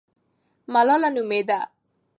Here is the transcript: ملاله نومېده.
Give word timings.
ملاله 0.73 1.09
نومېده. 1.15 1.59